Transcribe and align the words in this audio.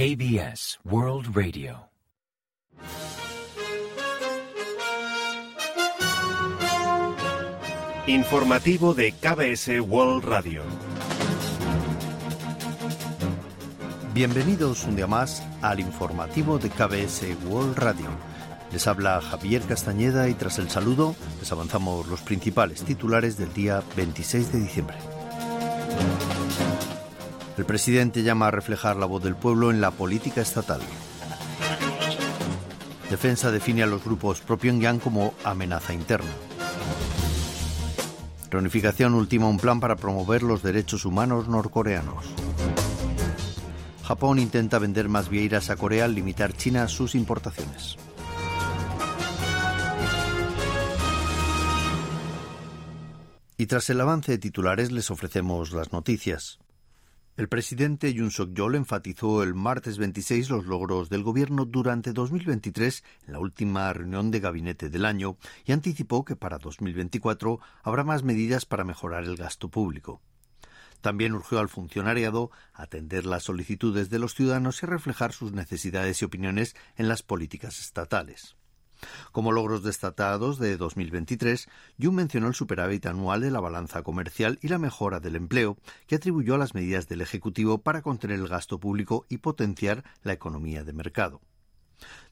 KBS 0.00 0.80
World 0.84 1.36
Radio. 1.36 1.90
Informativo 8.06 8.94
de 8.94 9.12
KBS 9.12 9.78
World 9.86 10.24
Radio. 10.24 10.62
Bienvenidos 14.14 14.84
un 14.84 14.96
día 14.96 15.06
más 15.06 15.42
al 15.60 15.80
informativo 15.80 16.58
de 16.58 16.70
KBS 16.70 17.36
World 17.50 17.76
Radio. 17.76 18.08
Les 18.72 18.86
habla 18.86 19.20
Javier 19.20 19.60
Castañeda 19.64 20.30
y 20.30 20.34
tras 20.34 20.58
el 20.58 20.70
saludo 20.70 21.14
les 21.40 21.52
avanzamos 21.52 22.06
los 22.06 22.22
principales 22.22 22.84
titulares 22.84 23.36
del 23.36 23.52
día 23.52 23.82
26 23.96 24.50
de 24.50 24.60
diciembre. 24.60 24.96
El 27.60 27.66
presidente 27.66 28.22
llama 28.22 28.46
a 28.46 28.50
reflejar 28.50 28.96
la 28.96 29.04
voz 29.04 29.22
del 29.22 29.36
pueblo 29.36 29.70
en 29.70 29.82
la 29.82 29.90
política 29.90 30.40
estatal. 30.40 30.80
Defensa 33.10 33.50
define 33.50 33.82
a 33.82 33.86
los 33.86 34.02
grupos 34.02 34.40
pro 34.40 34.56
Pyongyang 34.56 34.98
como 34.98 35.34
amenaza 35.44 35.92
interna. 35.92 36.30
Reunificación 38.50 39.12
ultima 39.12 39.46
un 39.46 39.58
plan 39.58 39.78
para 39.78 39.96
promover 39.96 40.42
los 40.42 40.62
derechos 40.62 41.04
humanos 41.04 41.48
norcoreanos. 41.48 42.24
Japón 44.04 44.38
intenta 44.38 44.78
vender 44.78 45.10
más 45.10 45.28
vieiras 45.28 45.68
a 45.68 45.76
Corea 45.76 46.06
al 46.06 46.14
limitar 46.14 46.54
China 46.54 46.88
sus 46.88 47.14
importaciones. 47.14 47.98
Y 53.58 53.66
tras 53.66 53.90
el 53.90 54.00
avance 54.00 54.32
de 54.32 54.38
titulares 54.38 54.90
les 54.92 55.10
ofrecemos 55.10 55.72
las 55.72 55.92
noticias. 55.92 56.58
El 57.40 57.48
presidente 57.48 58.12
Yoon 58.12 58.30
Suk-yeol 58.30 58.74
enfatizó 58.74 59.42
el 59.42 59.54
martes 59.54 59.96
26 59.96 60.50
los 60.50 60.66
logros 60.66 61.08
del 61.08 61.22
gobierno 61.22 61.64
durante 61.64 62.12
2023 62.12 63.02
en 63.28 63.32
la 63.32 63.38
última 63.38 63.90
reunión 63.94 64.30
de 64.30 64.40
gabinete 64.40 64.90
del 64.90 65.06
año 65.06 65.38
y 65.64 65.72
anticipó 65.72 66.22
que 66.22 66.36
para 66.36 66.58
2024 66.58 67.58
habrá 67.82 68.04
más 68.04 68.24
medidas 68.24 68.66
para 68.66 68.84
mejorar 68.84 69.24
el 69.24 69.36
gasto 69.36 69.70
público. 69.70 70.20
También 71.00 71.32
urgió 71.32 71.60
al 71.60 71.70
funcionariado 71.70 72.50
atender 72.74 73.24
las 73.24 73.44
solicitudes 73.44 74.10
de 74.10 74.18
los 74.18 74.34
ciudadanos 74.34 74.82
y 74.82 74.86
reflejar 74.86 75.32
sus 75.32 75.52
necesidades 75.52 76.20
y 76.20 76.26
opiniones 76.26 76.76
en 76.96 77.08
las 77.08 77.22
políticas 77.22 77.80
estatales. 77.80 78.54
Como 79.32 79.52
logros 79.52 79.82
destacados 79.82 80.58
de 80.58 80.76
2023, 80.76 81.68
Jung 82.00 82.14
mencionó 82.14 82.48
el 82.48 82.54
superávit 82.54 83.06
anual 83.06 83.40
de 83.40 83.50
la 83.50 83.60
balanza 83.60 84.02
comercial 84.02 84.58
y 84.62 84.68
la 84.68 84.78
mejora 84.78 85.20
del 85.20 85.36
empleo, 85.36 85.76
que 86.06 86.16
atribuyó 86.16 86.54
a 86.54 86.58
las 86.58 86.74
medidas 86.74 87.08
del 87.08 87.20
Ejecutivo 87.20 87.78
para 87.78 88.02
contener 88.02 88.40
el 88.40 88.48
gasto 88.48 88.78
público 88.78 89.26
y 89.28 89.38
potenciar 89.38 90.04
la 90.22 90.32
economía 90.32 90.84
de 90.84 90.92
mercado. 90.92 91.40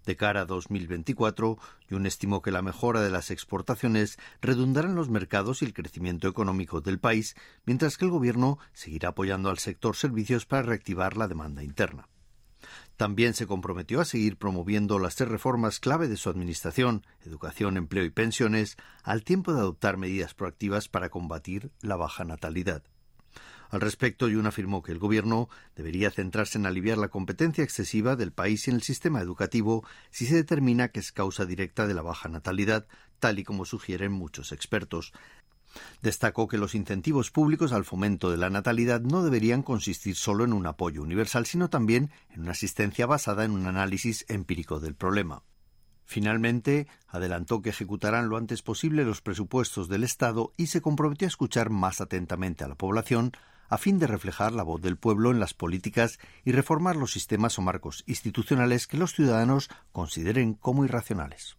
De 0.07 0.17
cara 0.17 0.43
a 0.43 0.47
2024, 0.47 1.59
Jun 1.91 2.07
estimó 2.07 2.41
que 2.41 2.51
la 2.51 2.63
mejora 2.63 3.03
de 3.03 3.11
las 3.11 3.31
exportaciones 3.31 4.19
redundará 4.41 4.89
en 4.89 4.95
los 4.95 5.11
mercados 5.11 5.61
y 5.61 5.67
el 5.67 5.75
crecimiento 5.75 6.29
económico 6.29 6.81
del 6.81 6.99
país, 6.99 7.37
mientras 7.67 7.99
que 7.99 8.07
el 8.07 8.11
Gobierno 8.11 8.59
seguirá 8.73 9.11
apoyando 9.11 9.51
al 9.51 9.59
sector 9.59 9.97
servicios 9.97 10.47
para 10.47 10.63
reactivar 10.63 11.17
la 11.17 11.29
demanda 11.29 11.63
interna. 11.63 12.09
También 12.99 13.33
se 13.33 13.47
comprometió 13.47 14.01
a 14.01 14.05
seguir 14.05 14.37
promoviendo 14.37 14.99
las 14.99 15.15
tres 15.15 15.29
reformas 15.29 15.79
clave 15.79 16.09
de 16.09 16.17
su 16.17 16.31
administración, 16.31 17.07
educación, 17.25 17.77
empleo 17.77 18.05
y 18.05 18.11
pensiones, 18.11 18.77
al 19.05 19.23
tiempo 19.23 19.53
de 19.55 19.61
adoptar 19.61 19.97
medidas 19.97 20.35
proactivas 20.35 20.89
para 20.89 21.09
combatir 21.09 21.71
la 21.81 21.95
baja 21.95 22.25
natalidad. 22.25 22.83
Al 23.71 23.81
respecto, 23.81 24.27
Yun 24.29 24.49
afirmó 24.49 24.83
que 24.83 24.91
el 24.91 24.99
Gobierno 24.99 25.49
debería 25.77 26.11
centrarse 26.11 26.59
en 26.59 26.67
aliviar 26.67 26.99
la 26.99 27.07
competencia 27.07 27.63
excesiva 27.63 28.17
del 28.17 28.33
país 28.33 28.67
en 28.67 28.75
el 28.75 28.83
sistema 28.83 29.21
educativo 29.21 29.87
si 30.11 30.27
se 30.27 30.35
determina 30.35 30.89
que 30.89 30.99
es 30.99 31.12
causa 31.12 31.47
directa 31.47 31.87
de 31.87 31.95
la 31.95 32.03
baja 32.03 32.29
natalidad, 32.29 32.89
tal 33.21 33.39
y 33.39 33.45
como 33.45 33.65
sugieren 33.65 34.11
muchos 34.11 34.51
expertos. 34.51 35.12
Destacó 36.03 36.49
que 36.49 36.59
los 36.59 36.75
incentivos 36.75 37.31
públicos 37.31 37.73
al 37.73 37.84
fomento 37.84 38.31
de 38.31 38.37
la 38.37 38.51
natalidad 38.51 39.01
no 39.01 39.23
deberían 39.23 39.62
consistir 39.62 40.17
solo 40.17 40.45
en 40.45 40.53
un 40.53 40.67
apoyo 40.67 41.03
universal, 41.03 41.47
sino 41.47 41.71
también 41.71 42.11
en 42.31 42.43
una 42.43 42.53
asistencia 42.53 43.06
basada 43.06 43.45
en 43.45 43.53
un 43.53 43.67
análisis 43.67 44.25
empírico 44.28 44.81
del 44.81 44.95
problema. 44.95 45.43
Finalmente, 46.05 46.87
adelantó 47.07 47.61
que 47.61 47.69
ejecutarán 47.69 48.31
lo 48.31 48.39
antes 48.39 48.62
posible 48.62 49.05
los 49.05 49.21
presupuestos 49.21 49.89
del 49.89 50.05
Estado 50.05 50.55
y 50.57 50.69
se 50.69 50.81
comprometió 50.81 51.27
a 51.27 51.28
escuchar 51.28 51.69
más 51.69 52.01
atentamente 52.01 52.65
a 52.65 52.69
la 52.69 52.77
población 52.77 53.33
a 53.69 53.77
fin 53.77 53.99
de 53.99 54.07
reflejar 54.07 54.53
la 54.53 54.62
voz 54.62 54.81
del 54.81 54.97
pueblo 54.97 55.31
en 55.31 55.41
las 55.41 55.53
políticas 55.53 56.19
y 56.45 56.53
reformar 56.53 56.97
los 56.97 57.12
sistemas 57.12 57.59
o 57.59 57.62
marcos 57.62 58.05
institucionales 58.07 58.87
que 58.87 58.97
los 58.97 59.12
ciudadanos 59.12 59.69
consideren 59.93 60.55
como 60.55 60.87
irracionales. 60.87 61.59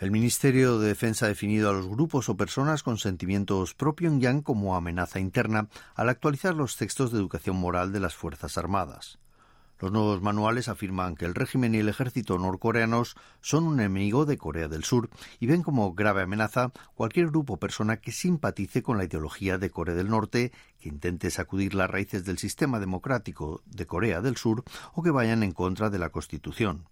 El 0.00 0.12
Ministerio 0.12 0.78
de 0.78 0.86
Defensa 0.86 1.26
ha 1.26 1.28
definido 1.28 1.68
a 1.68 1.72
los 1.72 1.88
grupos 1.88 2.28
o 2.28 2.36
personas 2.36 2.84
con 2.84 2.98
sentimientos 2.98 3.74
pro 3.74 3.96
Pyongyang 3.96 4.42
como 4.42 4.76
amenaza 4.76 5.18
interna 5.18 5.68
al 5.96 6.08
actualizar 6.08 6.54
los 6.54 6.76
textos 6.76 7.10
de 7.10 7.18
educación 7.18 7.56
moral 7.56 7.90
de 7.90 7.98
las 7.98 8.14
Fuerzas 8.14 8.56
Armadas. 8.58 9.18
Los 9.80 9.90
nuevos 9.90 10.22
manuales 10.22 10.68
afirman 10.68 11.16
que 11.16 11.24
el 11.24 11.34
régimen 11.34 11.74
y 11.74 11.78
el 11.78 11.88
ejército 11.88 12.38
norcoreanos 12.38 13.16
son 13.40 13.64
un 13.64 13.80
enemigo 13.80 14.24
de 14.24 14.38
Corea 14.38 14.68
del 14.68 14.84
Sur 14.84 15.10
y 15.40 15.48
ven 15.48 15.64
como 15.64 15.92
grave 15.94 16.22
amenaza 16.22 16.70
cualquier 16.94 17.26
grupo 17.26 17.54
o 17.54 17.58
persona 17.58 17.96
que 17.96 18.12
simpatice 18.12 18.84
con 18.84 18.98
la 18.98 19.04
ideología 19.04 19.58
de 19.58 19.70
Corea 19.70 19.96
del 19.96 20.10
Norte, 20.10 20.52
que 20.78 20.90
intente 20.90 21.32
sacudir 21.32 21.74
las 21.74 21.90
raíces 21.90 22.24
del 22.24 22.38
sistema 22.38 22.78
democrático 22.78 23.62
de 23.66 23.86
Corea 23.86 24.20
del 24.20 24.36
Sur 24.36 24.62
o 24.94 25.02
que 25.02 25.10
vayan 25.10 25.42
en 25.42 25.50
contra 25.50 25.90
de 25.90 25.98
la 25.98 26.10
Constitución. 26.10 26.86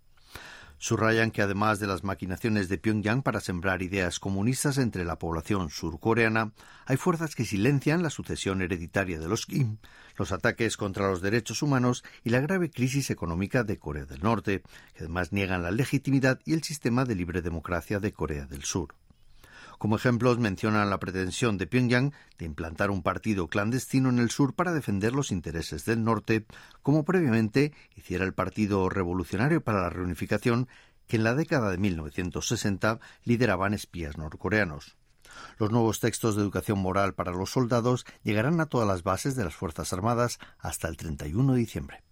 Subrayan 0.78 1.30
que 1.30 1.42
además 1.42 1.80
de 1.80 1.86
las 1.86 2.04
maquinaciones 2.04 2.68
de 2.68 2.76
Pyongyang 2.76 3.22
para 3.22 3.40
sembrar 3.40 3.82
ideas 3.82 4.20
comunistas 4.20 4.76
entre 4.78 5.04
la 5.04 5.18
población 5.18 5.70
surcoreana, 5.70 6.52
hay 6.84 6.96
fuerzas 6.96 7.34
que 7.34 7.46
silencian 7.46 8.02
la 8.02 8.10
sucesión 8.10 8.60
hereditaria 8.60 9.18
de 9.18 9.28
los 9.28 9.46
Kim, 9.46 9.78
los 10.16 10.32
ataques 10.32 10.76
contra 10.76 11.08
los 11.08 11.22
derechos 11.22 11.62
humanos 11.62 12.04
y 12.24 12.30
la 12.30 12.40
grave 12.40 12.70
crisis 12.70 13.10
económica 13.10 13.64
de 13.64 13.78
Corea 13.78 14.04
del 14.04 14.22
Norte, 14.22 14.62
que 14.94 15.04
además 15.04 15.32
niegan 15.32 15.62
la 15.62 15.70
legitimidad 15.70 16.40
y 16.44 16.52
el 16.52 16.62
sistema 16.62 17.04
de 17.04 17.14
libre 17.14 17.40
democracia 17.40 17.98
de 17.98 18.12
Corea 18.12 18.46
del 18.46 18.64
Sur. 18.64 18.94
Como 19.78 19.96
ejemplos 19.96 20.38
mencionan 20.38 20.88
la 20.90 20.98
pretensión 20.98 21.58
de 21.58 21.66
Pyongyang 21.66 22.12
de 22.38 22.46
implantar 22.46 22.90
un 22.90 23.02
partido 23.02 23.48
clandestino 23.48 24.08
en 24.08 24.18
el 24.18 24.30
sur 24.30 24.54
para 24.54 24.72
defender 24.72 25.12
los 25.12 25.30
intereses 25.30 25.84
del 25.84 26.02
norte, 26.02 26.46
como 26.82 27.04
previamente 27.04 27.72
hiciera 27.94 28.24
el 28.24 28.32
Partido 28.32 28.88
Revolucionario 28.88 29.62
para 29.62 29.82
la 29.82 29.90
Reunificación, 29.90 30.68
que 31.06 31.16
en 31.16 31.24
la 31.24 31.34
década 31.34 31.70
de 31.70 31.78
1960 31.78 33.00
lideraban 33.24 33.74
espías 33.74 34.16
norcoreanos. 34.16 34.96
Los 35.58 35.70
nuevos 35.70 36.00
textos 36.00 36.36
de 36.36 36.42
educación 36.42 36.78
moral 36.78 37.14
para 37.14 37.32
los 37.32 37.50
soldados 37.50 38.06
llegarán 38.22 38.60
a 38.60 38.66
todas 38.66 38.88
las 38.88 39.02
bases 39.02 39.36
de 39.36 39.44
las 39.44 39.54
Fuerzas 39.54 39.92
Armadas 39.92 40.38
hasta 40.58 40.88
el 40.88 40.96
31 40.96 41.52
de 41.52 41.58
diciembre. 41.58 42.05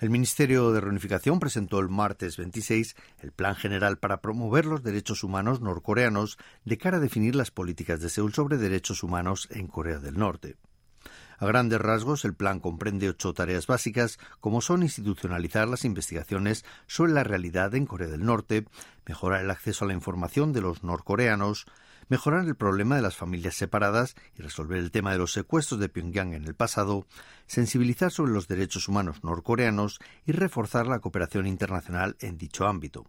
El 0.00 0.10
Ministerio 0.10 0.70
de 0.70 0.80
Reunificación 0.80 1.40
presentó 1.40 1.80
el 1.80 1.88
martes 1.88 2.36
26 2.36 2.94
el 3.18 3.32
Plan 3.32 3.56
General 3.56 3.98
para 3.98 4.20
promover 4.20 4.64
los 4.64 4.84
derechos 4.84 5.24
humanos 5.24 5.60
norcoreanos 5.60 6.38
de 6.64 6.78
cara 6.78 6.98
a 6.98 7.00
definir 7.00 7.34
las 7.34 7.50
políticas 7.50 8.00
de 8.00 8.08
Seúl 8.08 8.32
sobre 8.32 8.58
derechos 8.58 9.02
humanos 9.02 9.48
en 9.50 9.66
Corea 9.66 9.98
del 9.98 10.16
Norte. 10.16 10.54
A 11.38 11.46
grandes 11.46 11.80
rasgos, 11.80 12.24
el 12.24 12.34
plan 12.34 12.60
comprende 12.60 13.08
ocho 13.08 13.34
tareas 13.34 13.66
básicas, 13.66 14.20
como 14.38 14.60
son 14.60 14.84
institucionalizar 14.84 15.66
las 15.66 15.84
investigaciones 15.84 16.64
sobre 16.86 17.12
la 17.12 17.24
realidad 17.24 17.74
en 17.74 17.86
Corea 17.86 18.08
del 18.08 18.24
Norte, 18.24 18.66
mejorar 19.04 19.42
el 19.42 19.50
acceso 19.50 19.84
a 19.84 19.88
la 19.88 19.94
información 19.94 20.52
de 20.52 20.60
los 20.60 20.84
norcoreanos, 20.84 21.66
mejorar 22.08 22.46
el 22.46 22.56
problema 22.56 22.96
de 22.96 23.02
las 23.02 23.16
familias 23.16 23.54
separadas 23.54 24.14
y 24.36 24.42
resolver 24.42 24.78
el 24.78 24.90
tema 24.90 25.12
de 25.12 25.18
los 25.18 25.32
secuestros 25.32 25.80
de 25.80 25.88
Pyongyang 25.88 26.34
en 26.34 26.44
el 26.44 26.54
pasado, 26.54 27.06
sensibilizar 27.46 28.10
sobre 28.10 28.32
los 28.32 28.48
derechos 28.48 28.88
humanos 28.88 29.22
norcoreanos 29.22 29.98
y 30.26 30.32
reforzar 30.32 30.86
la 30.86 31.00
cooperación 31.00 31.46
internacional 31.46 32.16
en 32.20 32.38
dicho 32.38 32.66
ámbito. 32.66 33.06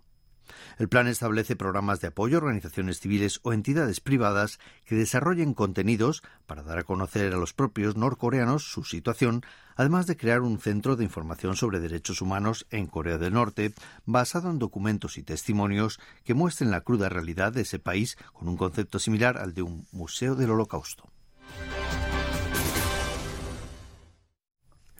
El 0.78 0.90
plan 0.90 1.08
establece 1.08 1.56
programas 1.56 2.02
de 2.02 2.08
apoyo 2.08 2.38
a 2.38 2.42
organizaciones 2.42 3.00
civiles 3.00 3.40
o 3.44 3.54
entidades 3.54 4.00
privadas 4.00 4.60
que 4.86 4.96
desarrollen 4.96 5.54
contenidos 5.54 6.24
para 6.48 6.64
dar 6.64 6.80
a 6.80 6.84
conocer 6.84 7.34
a 7.34 7.38
los 7.38 7.54
propios 7.54 7.96
norcoreanos 7.96 8.64
su 8.64 8.84
situación, 8.84 9.44
además 9.80 10.08
de 10.08 10.18
crear 10.18 10.42
un 10.42 10.60
centro 10.60 10.98
de 10.98 11.06
información 11.06 11.56
sobre 11.56 11.80
derechos 11.80 12.22
humanos 12.22 12.68
en 12.70 12.86
Corea 12.86 13.18
del 13.18 13.32
Norte, 13.32 13.74
basado 14.06 14.50
en 14.50 14.60
documentos 14.60 15.18
y 15.18 15.24
testimonios 15.24 16.02
que 16.26 16.34
muestren 16.34 16.70
la 16.70 16.82
cruda 16.82 17.08
realidad 17.08 17.54
de 17.54 17.62
ese 17.62 17.80
país 17.80 18.18
con 18.34 18.50
un 18.50 18.58
concepto 18.58 19.00
similar 19.00 19.38
al 19.38 19.54
de 19.54 19.62
un 19.62 19.88
museo 19.94 20.36
del 20.36 20.52
Holocausto. 20.52 21.06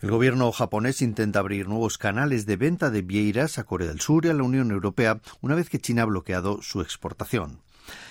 El 0.02 0.12
gobierno 0.12 0.50
japonés 0.54 1.02
intenta 1.02 1.40
abrir 1.40 1.68
nuevos 1.68 1.98
canales 1.98 2.46
de 2.46 2.56
venta 2.56 2.90
de 2.90 3.02
vieiras 3.02 3.60
a 3.60 3.66
Corea 3.66 3.90
del 3.90 4.00
Sur 4.00 4.26
y 4.26 4.30
a 4.30 4.34
la 4.34 4.44
Unión 4.44 4.72
Europea 4.72 5.20
una 5.42 5.56
vez 5.56 5.70
que 5.70 5.80
China 5.80 6.04
ha 6.04 6.06
bloqueado 6.06 6.62
su 6.62 6.80
exportación. 6.80 7.60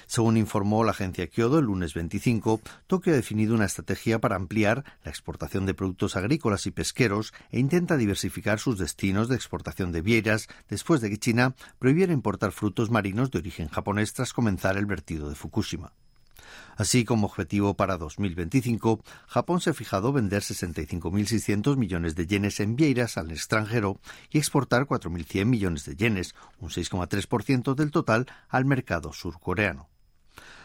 Según 0.06 0.36
informó 0.36 0.84
la 0.84 0.92
agencia 0.92 1.26
Kyodo 1.26 1.58
el 1.58 1.66
lunes 1.66 1.94
25, 1.94 2.60
Tokio 2.86 3.12
ha 3.12 3.16
definido 3.16 3.54
una 3.54 3.66
estrategia 3.66 4.18
para 4.18 4.36
ampliar 4.36 4.84
la 5.04 5.10
exportación 5.10 5.66
de 5.66 5.74
productos 5.74 6.16
agrícolas 6.16 6.66
y 6.66 6.70
pesqueros 6.70 7.32
e 7.50 7.58
intenta 7.58 7.96
diversificar 7.96 8.58
sus 8.58 8.78
destinos 8.78 9.28
de 9.28 9.36
exportación 9.36 9.92
de 9.92 10.02
vieiras 10.02 10.48
después 10.68 11.00
de 11.00 11.10
que 11.10 11.18
China 11.18 11.54
prohibiera 11.78 12.12
importar 12.12 12.52
frutos 12.52 12.90
marinos 12.90 13.30
de 13.30 13.38
origen 13.38 13.68
japonés 13.68 14.12
tras 14.12 14.32
comenzar 14.32 14.76
el 14.76 14.86
vertido 14.86 15.28
de 15.28 15.34
Fukushima. 15.34 15.92
Así 16.76 17.04
como 17.04 17.26
objetivo 17.26 17.74
para 17.74 17.96
2025, 17.96 19.02
Japón 19.26 19.60
se 19.60 19.70
ha 19.70 19.74
fijado 19.74 20.12
vender 20.12 20.42
65.600 20.42 21.76
millones 21.76 22.14
de 22.14 22.26
yenes 22.26 22.60
en 22.60 22.76
vieiras 22.76 23.18
al 23.18 23.30
extranjero 23.30 24.00
y 24.30 24.38
exportar 24.38 24.86
4.100 24.86 25.44
millones 25.44 25.84
de 25.84 25.96
yenes, 25.96 26.34
un 26.60 26.70
6,3% 26.70 27.74
del 27.74 27.90
total, 27.90 28.26
al 28.48 28.64
mercado 28.64 29.12
surcoreano. 29.12 29.88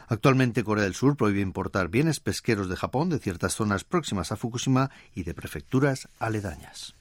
Actualmente 0.08 0.64
Corea 0.64 0.84
del 0.84 0.96
Sur 0.96 1.16
prohíbe 1.18 1.42
importar 1.42 1.90
bienes 1.90 2.20
pesqueros 2.20 2.70
de 2.70 2.76
Japón 2.76 3.10
de 3.10 3.20
ciertas 3.20 3.54
zonas 3.54 3.84
próximas 3.84 4.32
a 4.32 4.36
Fukushima 4.36 4.92
y 5.16 5.24
de 5.24 5.34
prefecturas 5.34 6.10
aledañas. 6.20 6.96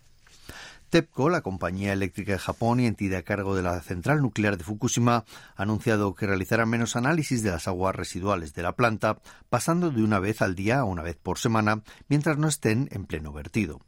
TEPCO, 0.92 1.30
la 1.30 1.40
compañía 1.40 1.94
eléctrica 1.94 2.32
de 2.32 2.38
Japón 2.38 2.78
y 2.78 2.86
entidad 2.86 3.20
a 3.20 3.22
cargo 3.22 3.56
de 3.56 3.62
la 3.62 3.80
central 3.80 4.20
nuclear 4.20 4.58
de 4.58 4.64
Fukushima, 4.64 5.24
ha 5.56 5.62
anunciado 5.62 6.14
que 6.14 6.26
realizará 6.26 6.66
menos 6.66 6.96
análisis 6.96 7.42
de 7.42 7.50
las 7.50 7.66
aguas 7.66 7.96
residuales 7.96 8.52
de 8.52 8.62
la 8.62 8.76
planta, 8.76 9.22
pasando 9.48 9.90
de 9.90 10.02
una 10.02 10.18
vez 10.18 10.42
al 10.42 10.54
día 10.54 10.80
a 10.80 10.84
una 10.84 11.02
vez 11.02 11.16
por 11.16 11.38
semana, 11.38 11.82
mientras 12.08 12.36
no 12.36 12.46
estén 12.46 12.90
en 12.92 13.06
pleno 13.06 13.32
vertido. 13.32 13.80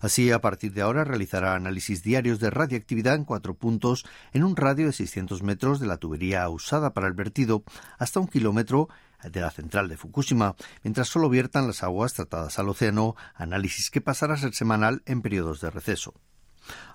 Así, 0.00 0.32
a 0.32 0.40
partir 0.40 0.72
de 0.72 0.82
ahora 0.82 1.04
realizará 1.04 1.54
análisis 1.54 2.02
diarios 2.02 2.40
de 2.40 2.50
radiactividad 2.50 3.14
en 3.14 3.24
cuatro 3.24 3.54
puntos 3.54 4.04
en 4.32 4.42
un 4.42 4.56
radio 4.56 4.86
de 4.86 4.92
600 4.92 5.44
metros 5.44 5.78
de 5.78 5.86
la 5.86 5.98
tubería 5.98 6.48
usada 6.48 6.92
para 6.94 7.06
el 7.06 7.14
vertido 7.14 7.62
hasta 7.96 8.18
un 8.18 8.26
kilómetro 8.26 8.88
de 9.30 9.40
la 9.40 9.50
central 9.50 9.88
de 9.88 9.96
Fukushima, 9.96 10.56
mientras 10.82 11.08
solo 11.08 11.28
viertan 11.28 11.66
las 11.66 11.82
aguas 11.82 12.14
tratadas 12.14 12.58
al 12.58 12.68
océano, 12.68 13.16
análisis 13.34 13.90
que 13.90 14.00
pasará 14.00 14.34
a 14.34 14.38
ser 14.38 14.54
semanal 14.54 15.02
en 15.06 15.22
periodos 15.22 15.60
de 15.60 15.70
receso. 15.70 16.14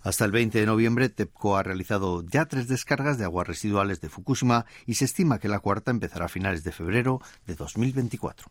Hasta 0.02 0.26
el 0.26 0.31
20 0.31 0.60
de 0.60 0.66
noviembre, 0.66 1.10
TEPCO 1.10 1.58
ha 1.58 1.64
realizado 1.64 2.24
ya 2.26 2.46
tres 2.46 2.68
descargas 2.68 3.18
de 3.18 3.26
aguas 3.26 3.48
residuales 3.48 4.02
de 4.02 4.10
Fukushima 4.10 4.66
y 4.86 4.96
se 4.96 5.06
estima 5.06 5.40
que 5.40 5.50
la 5.50 5.60
cuarta 5.60 5.92
empezará 5.92 6.26
a 6.26 6.30
finales 6.30 6.64
de 6.64 6.72
febrero 6.72 7.22
de 7.46 7.56
2024. 7.56 8.48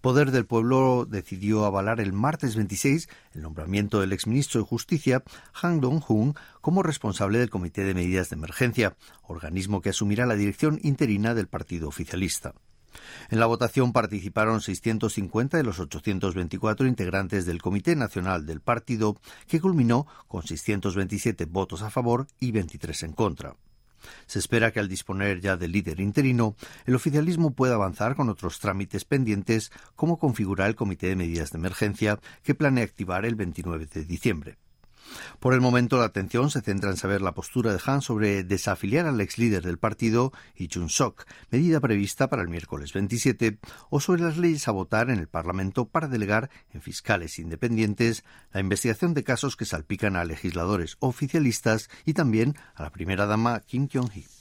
Poder 0.00 0.30
del 0.30 0.46
Pueblo 0.46 1.06
decidió 1.08 1.64
avalar 1.64 2.00
el 2.00 2.12
martes 2.12 2.54
26 2.54 3.08
el 3.34 3.42
nombramiento 3.42 4.00
del 4.00 4.12
exministro 4.12 4.60
de 4.60 4.66
Justicia, 4.66 5.24
Han 5.60 5.80
Dong-hoon, 5.80 6.34
como 6.60 6.82
responsable 6.82 7.38
del 7.38 7.50
Comité 7.50 7.82
de 7.82 7.94
Medidas 7.94 8.30
de 8.30 8.36
Emergencia, 8.36 8.96
organismo 9.22 9.80
que 9.80 9.90
asumirá 9.90 10.24
la 10.26 10.36
dirección 10.36 10.78
interina 10.82 11.34
del 11.34 11.48
partido 11.48 11.88
oficialista. 11.88 12.54
En 13.30 13.40
la 13.40 13.46
votación 13.46 13.92
participaron 13.92 14.60
650 14.60 15.56
de 15.56 15.62
los 15.64 15.78
824 15.80 16.86
integrantes 16.86 17.44
del 17.44 17.60
Comité 17.60 17.96
Nacional 17.96 18.46
del 18.46 18.60
Partido, 18.60 19.16
que 19.46 19.60
culminó 19.60 20.06
con 20.28 20.44
627 20.44 21.44
votos 21.46 21.82
a 21.82 21.90
favor 21.90 22.26
y 22.40 22.52
23 22.52 23.02
en 23.02 23.12
contra. 23.12 23.56
Se 24.26 24.38
espera 24.38 24.72
que 24.72 24.80
al 24.80 24.88
disponer 24.88 25.40
ya 25.40 25.56
del 25.56 25.72
líder 25.72 26.00
interino, 26.00 26.56
el 26.86 26.94
oficialismo 26.94 27.52
pueda 27.52 27.74
avanzar 27.74 28.16
con 28.16 28.28
otros 28.28 28.60
trámites 28.60 29.04
pendientes, 29.04 29.72
como 29.96 30.18
configurar 30.18 30.68
el 30.68 30.76
Comité 30.76 31.08
de 31.08 31.16
Medidas 31.16 31.50
de 31.50 31.58
Emergencia 31.58 32.18
que 32.42 32.54
planea 32.54 32.84
activar 32.84 33.24
el 33.24 33.34
29 33.34 33.86
de 33.86 34.04
diciembre. 34.04 34.58
Por 35.40 35.54
el 35.54 35.60
momento, 35.60 35.98
la 35.98 36.04
atención 36.04 36.50
se 36.50 36.60
centra 36.60 36.90
en 36.90 36.96
saber 36.96 37.22
la 37.22 37.34
postura 37.34 37.72
de 37.72 37.80
Han 37.84 38.02
sobre 38.02 38.44
desafiliar 38.44 39.06
al 39.06 39.20
ex 39.20 39.38
líder 39.38 39.62
del 39.62 39.78
partido, 39.78 40.32
Lee 40.56 40.68
Chun-sok, 40.68 41.24
medida 41.50 41.80
prevista 41.80 42.28
para 42.28 42.42
el 42.42 42.48
miércoles 42.48 42.92
27, 42.92 43.58
o 43.90 44.00
sobre 44.00 44.22
las 44.22 44.36
leyes 44.36 44.68
a 44.68 44.72
votar 44.72 45.10
en 45.10 45.18
el 45.18 45.28
Parlamento 45.28 45.86
para 45.86 46.08
delegar 46.08 46.50
en 46.72 46.82
fiscales 46.82 47.38
independientes 47.38 48.24
la 48.52 48.60
investigación 48.60 49.14
de 49.14 49.24
casos 49.24 49.56
que 49.56 49.64
salpican 49.64 50.16
a 50.16 50.24
legisladores 50.24 50.96
oficialistas 51.00 51.88
y 52.04 52.14
también 52.14 52.56
a 52.74 52.82
la 52.82 52.90
primera 52.90 53.26
dama 53.26 53.60
Kim 53.60 53.88
Kyung-hee. 53.88 54.37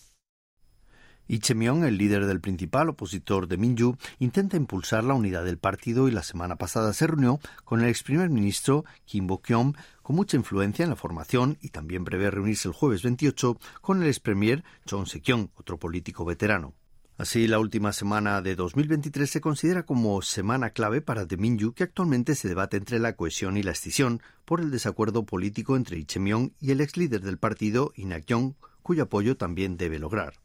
Y 1.28 1.40
Chemion, 1.40 1.84
el 1.84 1.98
líder 1.98 2.26
del 2.26 2.40
principal 2.40 2.90
opositor 2.90 3.48
de 3.48 3.58
Minju, 3.58 3.98
intenta 4.20 4.56
impulsar 4.56 5.04
la 5.04 5.14
unidad 5.14 5.44
del 5.44 5.58
partido 5.58 6.08
y 6.08 6.12
la 6.12 6.24
semana 6.24 6.56
pasada 6.56 6.94
se 6.94 7.06
reunió 7.06 7.40
con 7.66 7.82
el 7.82 7.90
ex 7.90 8.04
primer 8.04 8.30
ministro 8.30 8.86
Kim 9.06 9.28
Bo-kyom, 9.28 9.74
con 10.02 10.16
mucha 10.16 10.38
influencia 10.38 10.84
en 10.84 10.90
la 10.90 10.96
formación 10.96 11.58
y 11.62 11.70
también 11.70 12.06
prevé 12.06 12.32
reunirse 12.32 12.70
el 12.70 12.74
jueves 12.74 13.04
28 13.04 13.60
con 13.82 14.02
el 14.02 14.08
ex 14.08 14.22
premier 14.22 14.64
Chon 14.86 15.06
Se-kyung, 15.06 15.50
otro 15.56 15.78
político 15.78 16.24
veterano. 16.24 16.74
Así, 17.18 17.48
la 17.48 17.60
última 17.60 17.94
semana 17.94 18.42
de 18.42 18.56
2023 18.56 19.30
se 19.30 19.42
considera 19.42 19.84
como 19.84 20.22
semana 20.22 20.70
clave 20.70 21.02
para 21.02 21.26
The 21.26 21.36
que 21.76 21.84
actualmente 21.84 22.36
se 22.36 22.48
debate 22.48 22.78
entre 22.78 23.00
la 23.00 23.16
cohesión 23.16 23.58
y 23.58 23.64
la 23.64 23.72
escisión 23.72 24.22
por 24.46 24.62
el 24.62 24.70
desacuerdo 24.70 25.26
político 25.26 25.76
entre 25.76 25.98
Ichemion 25.98 26.54
y 26.62 26.72
el 26.72 26.80
ex 26.80 26.96
líder 26.96 27.22
del 27.22 27.40
partido, 27.40 27.92
Inak 27.96 28.28
Yong, 28.28 28.54
cuyo 28.84 29.04
apoyo 29.04 29.36
también 29.36 29.78
debe 29.78 29.98
lograr 29.98 30.36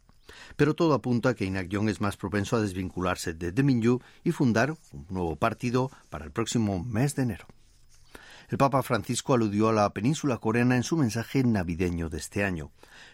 pero 0.56 0.74
todo 0.74 0.94
apunta 0.94 1.30
a 1.30 1.34
que 1.34 1.50
Young 1.68 1.88
es 1.88 2.00
más 2.00 2.16
propenso 2.16 2.56
a 2.56 2.60
desvincularse 2.60 3.34
de 3.34 3.52
Deminyu 3.52 4.00
y 4.24 4.32
fundar 4.32 4.74
un 4.92 5.06
nuevo 5.10 5.36
partido 5.36 5.90
para 6.10 6.24
el 6.24 6.30
próximo 6.30 6.82
mes 6.82 7.14
de 7.14 7.22
enero. 7.22 7.46
El 8.52 8.58
Papa 8.58 8.82
Francisco 8.82 9.32
aludió 9.32 9.70
a 9.70 9.72
la 9.72 9.88
península 9.94 10.36
coreana 10.36 10.76
en 10.76 10.82
su 10.82 10.98
mensaje 10.98 11.42
navideño 11.42 12.10
de 12.10 12.18
este 12.18 12.44
año. 12.44 12.70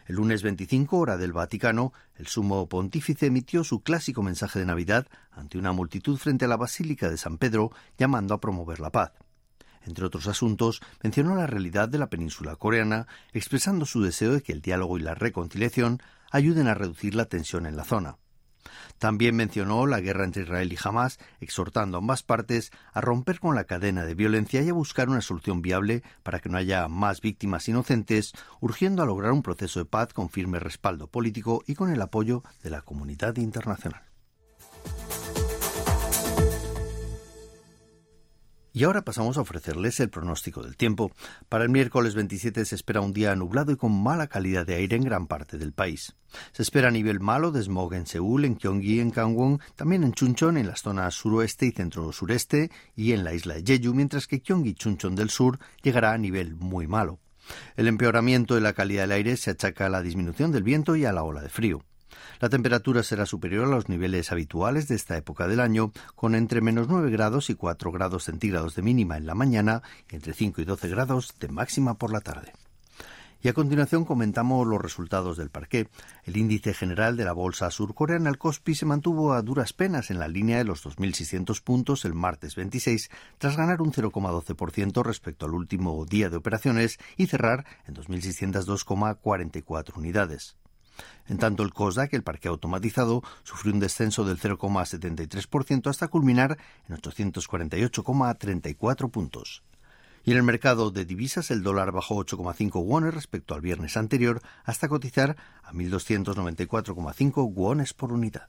El 0.06 0.16
lunes 0.16 0.42
25, 0.42 0.98
hora 0.98 1.16
del 1.16 1.32
Vaticano, 1.32 1.92
el 2.16 2.26
sumo 2.26 2.68
pontífice 2.68 3.26
emitió 3.26 3.62
su 3.62 3.80
clásico 3.80 4.24
mensaje 4.24 4.58
de 4.58 4.66
Navidad 4.66 5.06
ante 5.30 5.56
una 5.56 5.70
multitud 5.70 6.16
frente 6.16 6.46
a 6.46 6.48
la 6.48 6.56
Basílica 6.56 7.08
de 7.08 7.18
San 7.18 7.38
Pedro, 7.38 7.70
llamando 7.96 8.34
a 8.34 8.40
promover 8.40 8.80
la 8.80 8.90
paz. 8.90 9.12
Entre 9.86 10.04
otros 10.04 10.26
asuntos, 10.26 10.80
mencionó 11.02 11.34
la 11.34 11.46
realidad 11.46 11.88
de 11.88 11.98
la 11.98 12.10
península 12.10 12.56
coreana, 12.56 13.06
expresando 13.32 13.86
su 13.86 14.02
deseo 14.02 14.32
de 14.32 14.42
que 14.42 14.52
el 14.52 14.60
diálogo 14.60 14.98
y 14.98 15.02
la 15.02 15.14
reconciliación 15.14 16.00
ayuden 16.30 16.68
a 16.68 16.74
reducir 16.74 17.14
la 17.14 17.26
tensión 17.26 17.66
en 17.66 17.76
la 17.76 17.84
zona. 17.84 18.16
También 18.98 19.36
mencionó 19.36 19.86
la 19.86 20.00
guerra 20.00 20.24
entre 20.24 20.42
Israel 20.42 20.72
y 20.72 20.78
Hamas, 20.82 21.18
exhortando 21.40 21.96
a 21.96 22.00
ambas 22.00 22.22
partes 22.22 22.72
a 22.92 23.00
romper 23.00 23.40
con 23.40 23.54
la 23.54 23.64
cadena 23.64 24.04
de 24.04 24.14
violencia 24.14 24.60
y 24.62 24.68
a 24.68 24.72
buscar 24.72 25.08
una 25.08 25.20
solución 25.20 25.62
viable 25.62 26.02
para 26.22 26.40
que 26.40 26.48
no 26.48 26.58
haya 26.58 26.88
más 26.88 27.20
víctimas 27.20 27.68
inocentes, 27.68 28.32
urgiendo 28.60 29.02
a 29.02 29.06
lograr 29.06 29.32
un 29.32 29.42
proceso 29.42 29.78
de 29.78 29.86
paz 29.86 30.12
con 30.12 30.30
firme 30.30 30.58
respaldo 30.58 31.06
político 31.06 31.62
y 31.66 31.74
con 31.74 31.90
el 31.90 32.02
apoyo 32.02 32.42
de 32.62 32.70
la 32.70 32.82
comunidad 32.82 33.36
internacional. 33.36 34.07
Y 38.78 38.84
ahora 38.84 39.02
pasamos 39.02 39.36
a 39.36 39.40
ofrecerles 39.40 39.98
el 39.98 40.08
pronóstico 40.08 40.62
del 40.62 40.76
tiempo. 40.76 41.10
Para 41.48 41.64
el 41.64 41.68
miércoles 41.68 42.14
27 42.14 42.64
se 42.64 42.76
espera 42.76 43.00
un 43.00 43.12
día 43.12 43.34
nublado 43.34 43.72
y 43.72 43.76
con 43.76 43.90
mala 43.90 44.28
calidad 44.28 44.64
de 44.64 44.76
aire 44.76 44.94
en 44.94 45.02
gran 45.02 45.26
parte 45.26 45.58
del 45.58 45.72
país. 45.72 46.14
Se 46.52 46.62
espera 46.62 46.92
nivel 46.92 47.18
malo 47.18 47.50
de 47.50 47.60
smog 47.60 47.94
en 47.94 48.06
Seúl, 48.06 48.44
en 48.44 48.56
Gyeonggi, 48.56 49.00
en 49.00 49.10
Gangwon, 49.10 49.58
también 49.74 50.04
en 50.04 50.12
Chuncheon, 50.12 50.58
en 50.58 50.68
las 50.68 50.82
zonas 50.82 51.16
suroeste 51.16 51.66
y 51.66 51.72
centro-sureste, 51.72 52.70
y 52.94 53.10
en 53.10 53.24
la 53.24 53.34
isla 53.34 53.54
de 53.54 53.64
Jeju, 53.64 53.94
mientras 53.94 54.28
que 54.28 54.38
Gyeonggi 54.38 54.70
y 54.70 54.74
Chuncheon 54.74 55.16
del 55.16 55.30
sur 55.30 55.58
llegará 55.82 56.12
a 56.12 56.18
nivel 56.18 56.54
muy 56.54 56.86
malo. 56.86 57.18
El 57.74 57.88
empeoramiento 57.88 58.54
de 58.54 58.60
la 58.60 58.74
calidad 58.74 59.02
del 59.02 59.10
aire 59.10 59.36
se 59.36 59.50
achaca 59.50 59.86
a 59.86 59.90
la 59.90 60.02
disminución 60.02 60.52
del 60.52 60.62
viento 60.62 60.94
y 60.94 61.04
a 61.04 61.10
la 61.10 61.24
ola 61.24 61.42
de 61.42 61.48
frío. 61.48 61.82
La 62.40 62.48
temperatura 62.48 63.02
será 63.02 63.26
superior 63.26 63.66
a 63.66 63.70
los 63.70 63.88
niveles 63.88 64.32
habituales 64.32 64.88
de 64.88 64.94
esta 64.94 65.16
época 65.16 65.48
del 65.48 65.60
año, 65.60 65.92
con 66.14 66.34
entre 66.34 66.60
menos 66.60 66.88
9 66.88 67.10
grados 67.10 67.50
y 67.50 67.54
4 67.54 67.92
grados 67.92 68.24
centígrados 68.24 68.74
de 68.74 68.82
mínima 68.82 69.16
en 69.16 69.26
la 69.26 69.34
mañana 69.34 69.82
y 70.10 70.16
entre 70.16 70.34
5 70.34 70.60
y 70.60 70.64
12 70.64 70.88
grados 70.88 71.34
de 71.38 71.48
máxima 71.48 71.94
por 71.94 72.12
la 72.12 72.20
tarde. 72.20 72.52
Y 73.40 73.46
a 73.46 73.52
continuación 73.52 74.04
comentamos 74.04 74.66
los 74.66 74.82
resultados 74.82 75.36
del 75.36 75.50
parqué. 75.50 75.88
El 76.24 76.36
índice 76.36 76.74
general 76.74 77.16
de 77.16 77.24
la 77.24 77.32
bolsa 77.32 77.70
surcoreana, 77.70 78.30
el 78.30 78.38
Kospi, 78.38 78.74
se 78.74 78.84
mantuvo 78.84 79.32
a 79.32 79.42
duras 79.42 79.72
penas 79.72 80.10
en 80.10 80.18
la 80.18 80.26
línea 80.26 80.58
de 80.58 80.64
los 80.64 80.84
2.600 80.84 81.62
puntos 81.62 82.04
el 82.04 82.14
martes 82.14 82.56
26, 82.56 83.10
tras 83.38 83.56
ganar 83.56 83.80
un 83.80 83.92
0,12% 83.92 85.04
respecto 85.04 85.46
al 85.46 85.54
último 85.54 86.04
día 86.04 86.30
de 86.30 86.36
operaciones 86.36 86.98
y 87.16 87.28
cerrar 87.28 87.64
en 87.86 87.94
2.602,44 87.94 89.96
unidades. 89.96 90.57
En 91.28 91.38
tanto, 91.38 91.62
el 91.62 91.72
COSDAC, 91.72 92.12
el 92.14 92.22
parque 92.22 92.48
automatizado, 92.48 93.22
sufrió 93.42 93.72
un 93.72 93.80
descenso 93.80 94.24
del 94.24 94.38
0,73% 94.38 95.88
hasta 95.88 96.08
culminar 96.08 96.58
en 96.88 96.96
848,34 96.96 99.10
puntos. 99.10 99.62
Y 100.24 100.32
en 100.32 100.38
el 100.38 100.42
mercado 100.42 100.90
de 100.90 101.04
divisas 101.04 101.50
el 101.50 101.62
dólar 101.62 101.92
bajó 101.92 102.16
8,5 102.16 102.84
wones 102.84 103.14
respecto 103.14 103.54
al 103.54 103.60
viernes 103.60 103.96
anterior 103.96 104.42
hasta 104.64 104.88
cotizar 104.88 105.36
a 105.62 105.72
1.294,5 105.72 107.54
wones 107.54 107.94
por 107.94 108.12
unidad. 108.12 108.48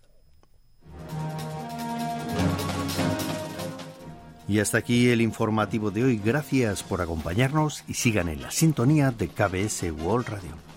Y 4.49 4.59
hasta 4.59 4.79
aquí 4.79 5.09
el 5.09 5.21
informativo 5.21 5.91
de 5.91 6.03
hoy. 6.03 6.17
Gracias 6.17 6.81
por 6.81 7.01
acompañarnos 7.01 7.83
y 7.87 7.93
sigan 7.93 8.29
en 8.29 8.41
la 8.41 8.49
sintonía 8.49 9.11
de 9.11 9.27
KBS 9.27 9.91
World 9.91 10.27
Radio. 10.27 10.68